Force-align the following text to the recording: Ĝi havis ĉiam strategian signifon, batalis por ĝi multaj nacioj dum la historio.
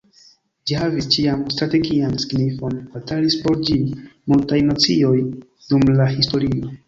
Ĝi 0.69 0.77
havis 0.83 1.07
ĉiam 1.15 1.41
strategian 1.55 2.15
signifon, 2.23 2.79
batalis 2.95 3.37
por 3.43 3.61
ĝi 3.67 3.77
multaj 4.33 4.61
nacioj 4.71 5.15
dum 5.69 5.85
la 6.01 6.09
historio. 6.17 6.67